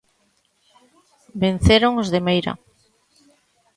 Venceron 1.43 1.93
os 2.01 2.07
de 2.13 2.19
Meira. 2.27 2.53